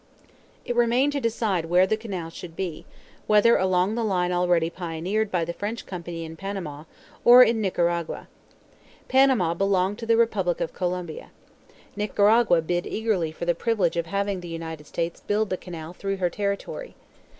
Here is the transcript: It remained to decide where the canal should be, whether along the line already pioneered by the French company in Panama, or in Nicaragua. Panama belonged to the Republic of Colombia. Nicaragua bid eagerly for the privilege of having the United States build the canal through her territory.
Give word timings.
It 0.65 0.75
remained 0.75 1.11
to 1.11 1.19
decide 1.19 1.65
where 1.65 1.85
the 1.85 1.95
canal 1.95 2.31
should 2.31 2.55
be, 2.55 2.85
whether 3.27 3.55
along 3.55 3.93
the 3.93 4.03
line 4.03 4.31
already 4.31 4.71
pioneered 4.71 5.29
by 5.29 5.45
the 5.45 5.53
French 5.53 5.85
company 5.85 6.25
in 6.25 6.35
Panama, 6.37 6.85
or 7.23 7.43
in 7.43 7.61
Nicaragua. 7.61 8.27
Panama 9.07 9.53
belonged 9.53 9.99
to 9.99 10.07
the 10.07 10.17
Republic 10.17 10.59
of 10.59 10.73
Colombia. 10.73 11.29
Nicaragua 11.95 12.63
bid 12.63 12.87
eagerly 12.87 13.31
for 13.31 13.45
the 13.45 13.53
privilege 13.53 13.95
of 13.95 14.07
having 14.07 14.39
the 14.39 14.47
United 14.47 14.87
States 14.87 15.21
build 15.21 15.51
the 15.51 15.55
canal 15.57 15.93
through 15.93 16.17
her 16.17 16.31
territory. 16.31 16.95